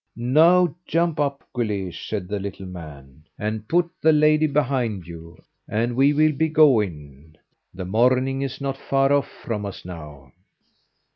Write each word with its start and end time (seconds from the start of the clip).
"Now, 0.15 0.73
jump 0.87 1.19
up, 1.19 1.43
Guleesh," 1.53 2.09
said 2.09 2.27
the 2.27 2.39
little 2.39 2.65
man, 2.65 3.25
"and 3.37 3.67
put 3.67 3.87
the 4.01 4.11
lady 4.11 4.47
behind 4.47 5.05
you, 5.05 5.37
and 5.67 5.95
we 5.95 6.11
will 6.11 6.31
be 6.31 6.49
going; 6.49 7.35
the 7.71 7.85
morning 7.85 8.41
is 8.41 8.59
not 8.59 8.77
far 8.77 9.13
off 9.13 9.27
from 9.43 9.63
us 9.63 9.85
now." 9.85 10.31